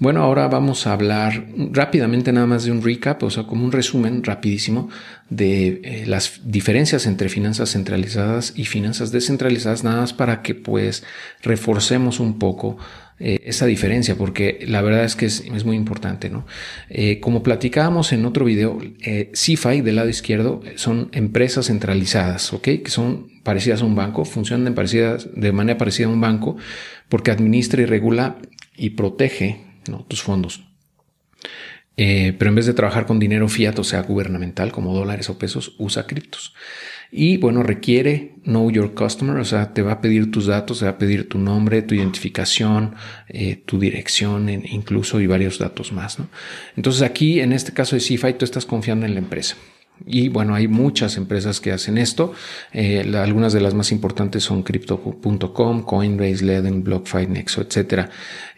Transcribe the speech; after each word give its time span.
Bueno, 0.00 0.22
ahora 0.22 0.48
vamos 0.48 0.88
a 0.88 0.92
hablar 0.92 1.46
rápidamente 1.70 2.32
nada 2.32 2.46
más 2.46 2.64
de 2.64 2.72
un 2.72 2.82
recap, 2.82 3.22
o 3.22 3.30
sea, 3.30 3.44
como 3.44 3.64
un 3.64 3.70
resumen 3.70 4.24
rapidísimo 4.24 4.88
de 5.30 5.80
eh, 5.84 6.04
las 6.08 6.40
diferencias 6.44 7.06
entre 7.06 7.28
finanzas 7.28 7.70
centralizadas 7.70 8.54
y 8.56 8.64
finanzas 8.64 9.12
descentralizadas, 9.12 9.84
nada 9.84 10.00
más 10.00 10.12
para 10.12 10.42
que 10.42 10.56
pues 10.56 11.04
reforcemos 11.44 12.18
un 12.18 12.40
poco 12.40 12.76
eh, 13.20 13.38
esa 13.44 13.66
diferencia, 13.66 14.16
porque 14.16 14.64
la 14.66 14.82
verdad 14.82 15.04
es 15.04 15.14
que 15.14 15.26
es, 15.26 15.64
muy 15.64 15.76
importante, 15.76 16.28
¿no? 16.28 16.44
Eh, 16.88 17.20
como 17.20 17.44
platicábamos 17.44 18.12
en 18.12 18.26
otro 18.26 18.44
video, 18.44 18.78
CFI 19.32 19.80
del 19.82 19.94
lado 19.94 20.08
izquierdo 20.08 20.60
son 20.74 21.08
empresas 21.12 21.66
centralizadas, 21.66 22.52
¿ok? 22.52 22.64
Que 22.64 22.90
son 22.90 23.28
parecidas 23.44 23.82
a 23.82 23.84
un 23.84 23.94
banco, 23.94 24.24
funcionan 24.24 24.74
de 24.74 25.52
manera 25.52 25.78
parecida 25.78 26.08
a 26.08 26.10
un 26.10 26.20
banco, 26.20 26.56
porque 27.08 27.30
administra 27.30 27.80
y 27.80 27.86
regula 27.86 28.38
y 28.76 28.90
protege 28.90 29.73
tus 30.08 30.22
fondos. 30.22 30.64
pero 31.96 32.48
en 32.48 32.54
vez 32.54 32.66
de 32.66 32.74
trabajar 32.74 33.06
con 33.06 33.18
dinero 33.18 33.48
fiat, 33.48 33.78
o 33.78 33.84
sea, 33.84 34.02
gubernamental, 34.02 34.72
como 34.72 34.94
dólares 34.94 35.30
o 35.30 35.38
pesos, 35.38 35.74
usa 35.78 36.06
criptos. 36.06 36.54
Y 37.16 37.36
bueno, 37.36 37.62
requiere 37.62 38.34
Know 38.42 38.72
Your 38.72 38.92
Customer, 38.92 39.36
o 39.36 39.44
sea, 39.44 39.72
te 39.72 39.82
va 39.82 39.92
a 39.92 40.00
pedir 40.00 40.32
tus 40.32 40.46
datos, 40.46 40.80
te 40.80 40.86
va 40.86 40.90
a 40.90 40.98
pedir 40.98 41.28
tu 41.28 41.38
nombre, 41.38 41.80
tu 41.82 41.94
identificación, 41.94 42.96
eh, 43.28 43.62
tu 43.64 43.78
dirección, 43.78 44.48
incluso 44.48 45.20
y 45.20 45.28
varios 45.28 45.60
datos 45.60 45.92
más. 45.92 46.18
¿no? 46.18 46.26
Entonces 46.76 47.02
aquí, 47.02 47.38
en 47.38 47.52
este 47.52 47.72
caso 47.72 47.94
de 47.94 48.02
CFI, 48.02 48.32
tú 48.32 48.44
estás 48.44 48.66
confiando 48.66 49.06
en 49.06 49.14
la 49.14 49.20
empresa. 49.20 49.54
Y 50.04 50.28
bueno, 50.28 50.56
hay 50.56 50.66
muchas 50.66 51.16
empresas 51.16 51.60
que 51.60 51.70
hacen 51.70 51.98
esto. 51.98 52.32
Eh, 52.72 53.08
algunas 53.14 53.52
de 53.52 53.60
las 53.60 53.74
más 53.74 53.92
importantes 53.92 54.42
son 54.42 54.64
Crypto.com, 54.64 55.82
Coinbase, 55.84 56.44
Leden, 56.44 56.82
BlockFi, 56.82 57.28
Nexo, 57.28 57.60
etc. 57.62 58.08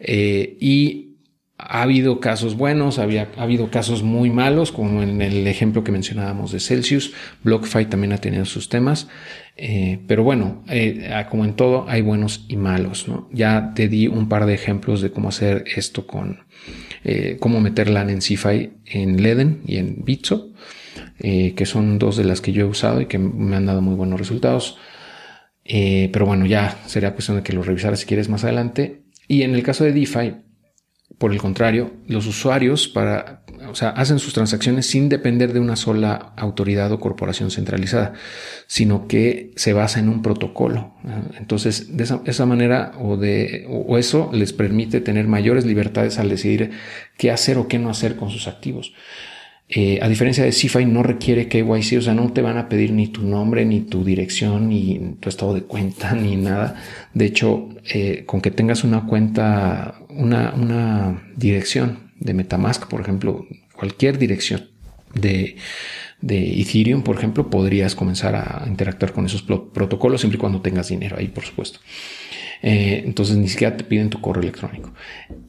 Eh, 0.00 0.56
y 0.60 1.15
ha 1.58 1.82
habido 1.82 2.20
casos 2.20 2.56
buenos, 2.56 2.98
había, 2.98 3.28
ha 3.36 3.42
habido 3.42 3.70
casos 3.70 4.02
muy 4.02 4.30
malos, 4.30 4.72
como 4.72 5.02
en 5.02 5.22
el 5.22 5.46
ejemplo 5.46 5.82
que 5.84 5.92
mencionábamos 5.92 6.52
de 6.52 6.60
Celsius. 6.60 7.12
BlockFi 7.44 7.86
también 7.86 8.12
ha 8.12 8.18
tenido 8.18 8.44
sus 8.44 8.68
temas. 8.68 9.08
Eh, 9.56 10.00
pero 10.06 10.22
bueno, 10.22 10.62
eh, 10.68 11.24
como 11.30 11.46
en 11.46 11.54
todo, 11.54 11.86
hay 11.88 12.02
buenos 12.02 12.44
y 12.48 12.56
malos. 12.56 13.08
¿no? 13.08 13.28
Ya 13.32 13.72
te 13.74 13.88
di 13.88 14.06
un 14.06 14.28
par 14.28 14.44
de 14.44 14.54
ejemplos 14.54 15.00
de 15.00 15.10
cómo 15.10 15.30
hacer 15.30 15.64
esto 15.74 16.06
con 16.06 16.40
eh, 17.04 17.38
cómo 17.40 17.60
meterla 17.60 18.02
en 18.02 18.18
CFI 18.18 18.72
en 18.84 19.22
Leden 19.22 19.62
y 19.66 19.76
en 19.76 20.04
Bitso, 20.04 20.52
que 21.18 21.66
son 21.66 21.98
dos 21.98 22.16
de 22.16 22.24
las 22.24 22.40
que 22.40 22.52
yo 22.52 22.66
he 22.66 22.68
usado 22.68 23.00
y 23.00 23.06
que 23.06 23.18
me 23.18 23.56
han 23.56 23.66
dado 23.66 23.80
muy 23.80 23.94
buenos 23.94 24.18
resultados. 24.18 24.78
pero 25.64 26.26
bueno, 26.26 26.44
ya 26.46 26.78
sería 26.86 27.12
cuestión 27.14 27.38
de 27.38 27.42
que 27.42 27.54
lo 27.54 27.62
revisaras 27.62 28.00
si 28.00 28.06
quieres 28.06 28.28
más 28.28 28.44
adelante. 28.44 29.02
Y 29.28 29.42
en 29.42 29.54
el 29.54 29.62
caso 29.62 29.84
de 29.84 29.92
DeFi, 29.92 30.34
por 31.18 31.32
el 31.32 31.38
contrario, 31.38 31.92
los 32.06 32.26
usuarios 32.26 32.88
para, 32.88 33.42
o 33.70 33.74
sea, 33.74 33.90
hacen 33.90 34.18
sus 34.18 34.34
transacciones 34.34 34.86
sin 34.86 35.08
depender 35.08 35.54
de 35.54 35.60
una 35.60 35.76
sola 35.76 36.32
autoridad 36.36 36.92
o 36.92 37.00
corporación 37.00 37.50
centralizada, 37.50 38.12
sino 38.66 39.08
que 39.08 39.52
se 39.56 39.72
basa 39.72 39.98
en 39.98 40.10
un 40.10 40.20
protocolo. 40.20 40.94
Entonces, 41.38 41.96
de 41.96 42.04
esa, 42.04 42.46
manera 42.46 42.92
o, 42.98 43.16
de, 43.16 43.66
o 43.68 43.96
eso 43.96 44.28
les 44.32 44.52
permite 44.52 45.00
tener 45.00 45.26
mayores 45.26 45.64
libertades 45.64 46.18
al 46.18 46.28
decidir 46.28 46.72
qué 47.16 47.30
hacer 47.30 47.56
o 47.56 47.66
qué 47.66 47.78
no 47.78 47.88
hacer 47.88 48.16
con 48.16 48.28
sus 48.28 48.46
activos. 48.46 48.92
Eh, 49.68 49.98
a 50.00 50.08
diferencia 50.08 50.44
de 50.44 50.50
CFI, 50.50 50.86
no 50.86 51.02
requiere 51.02 51.48
KYC, 51.48 51.98
o 51.98 52.02
sea, 52.02 52.14
no 52.14 52.32
te 52.32 52.40
van 52.40 52.56
a 52.56 52.68
pedir 52.68 52.92
ni 52.92 53.08
tu 53.08 53.22
nombre, 53.22 53.64
ni 53.64 53.80
tu 53.80 54.04
dirección, 54.04 54.68
ni 54.68 55.16
tu 55.18 55.28
estado 55.28 55.54
de 55.54 55.62
cuenta, 55.62 56.14
ni 56.14 56.36
nada. 56.36 56.76
De 57.14 57.24
hecho, 57.24 57.68
eh, 57.92 58.22
con 58.26 58.40
que 58.40 58.52
tengas 58.52 58.84
una 58.84 59.06
cuenta, 59.06 60.00
una, 60.08 61.22
dirección 61.36 62.12
de 62.20 62.34
Metamask, 62.34 62.86
por 62.88 63.00
ejemplo, 63.00 63.46
cualquier 63.74 64.18
dirección 64.18 64.68
de, 65.14 65.56
de 66.20 66.60
Ethereum, 66.60 67.02
por 67.02 67.16
ejemplo, 67.16 67.50
podrías 67.50 67.94
comenzar 67.96 68.36
a 68.36 68.64
interactuar 68.68 69.12
con 69.12 69.26
esos 69.26 69.42
protocolos 69.42 70.20
siempre 70.20 70.36
y 70.36 70.40
cuando 70.40 70.60
tengas 70.60 70.88
dinero 70.88 71.16
ahí, 71.18 71.26
por 71.26 71.44
supuesto. 71.44 71.80
Eh, 72.62 73.02
entonces 73.04 73.36
ni 73.36 73.48
siquiera 73.48 73.76
te 73.76 73.84
piden 73.84 74.10
tu 74.10 74.20
correo 74.20 74.42
electrónico. 74.42 74.92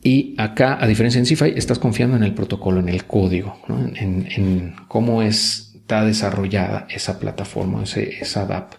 Y 0.04 0.36
acá, 0.38 0.78
a 0.82 0.88
diferencia 0.88 1.20
en 1.20 1.26
CFI, 1.26 1.54
estás 1.56 1.80
confiando 1.80 2.16
en 2.16 2.24
el 2.24 2.34
protocolo, 2.34 2.80
en 2.80 2.90
el 2.90 3.06
código, 3.06 3.60
en, 3.96 4.76
cómo 4.88 5.22
está 5.22 6.04
desarrollada 6.06 6.88
esa 6.90 7.20
plataforma, 7.20 7.84
esa 7.84 8.42
app. 8.44 8.74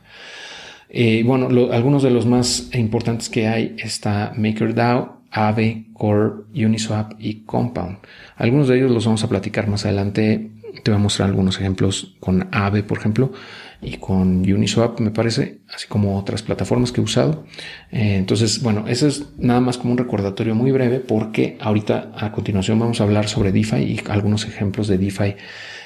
Eh, 0.90 1.22
bueno, 1.24 1.48
algunos 1.72 2.02
de 2.02 2.10
los 2.10 2.26
más 2.26 2.70
importantes 2.74 3.28
que 3.28 3.46
hay 3.46 3.76
está 3.78 4.32
MakerDAO, 4.36 5.18
Aave, 5.30 5.86
Core, 5.92 6.44
Uniswap 6.54 7.12
y 7.18 7.44
Compound. 7.44 7.98
Algunos 8.36 8.68
de 8.68 8.78
ellos 8.78 8.90
los 8.90 9.04
vamos 9.04 9.22
a 9.24 9.28
platicar 9.28 9.68
más 9.68 9.84
adelante. 9.84 10.50
Te 10.82 10.90
voy 10.90 10.98
a 10.98 11.02
mostrar 11.02 11.28
algunos 11.28 11.58
ejemplos 11.58 12.16
con 12.20 12.48
Aave, 12.52 12.82
por 12.82 12.98
ejemplo 12.98 13.32
y 13.80 13.98
con 13.98 14.40
Uniswap, 14.40 14.98
me 15.00 15.10
parece, 15.10 15.60
así 15.72 15.86
como 15.86 16.18
otras 16.18 16.42
plataformas 16.42 16.90
que 16.90 17.00
he 17.00 17.04
usado. 17.04 17.44
Eh, 17.92 18.16
entonces, 18.16 18.60
bueno, 18.62 18.84
eso 18.88 19.06
es 19.06 19.26
nada 19.38 19.60
más 19.60 19.78
como 19.78 19.92
un 19.92 19.98
recordatorio 19.98 20.54
muy 20.54 20.72
breve 20.72 20.98
porque 20.98 21.56
ahorita 21.60 22.12
a 22.16 22.32
continuación 22.32 22.78
vamos 22.78 23.00
a 23.00 23.04
hablar 23.04 23.28
sobre 23.28 23.52
DeFi 23.52 23.76
y 23.76 24.00
algunos 24.08 24.46
ejemplos 24.46 24.88
de 24.88 24.98
DeFi. 24.98 25.36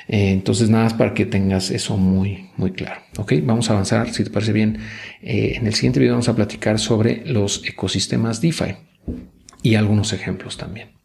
Eh, 0.08 0.30
entonces, 0.30 0.70
nada 0.70 0.84
más 0.84 0.94
para 0.94 1.12
que 1.12 1.26
tengas 1.26 1.70
eso 1.70 1.96
muy, 1.98 2.50
muy 2.56 2.72
claro. 2.72 3.02
Ok, 3.18 3.34
vamos 3.42 3.68
a 3.68 3.74
avanzar, 3.74 4.10
si 4.10 4.24
te 4.24 4.30
parece 4.30 4.52
bien. 4.52 4.78
Eh, 5.20 5.54
en 5.56 5.66
el 5.66 5.74
siguiente 5.74 6.00
video 6.00 6.14
vamos 6.14 6.28
a 6.28 6.36
platicar 6.36 6.78
sobre 6.78 7.26
los 7.26 7.62
ecosistemas 7.66 8.40
DeFi 8.40 8.76
y 9.62 9.74
algunos 9.74 10.14
ejemplos 10.14 10.56
también. 10.56 11.01